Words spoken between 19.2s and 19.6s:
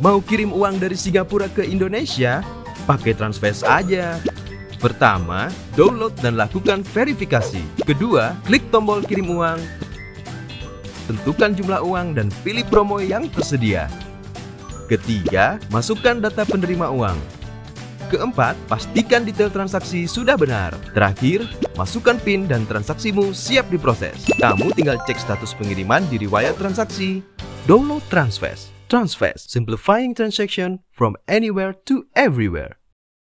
detail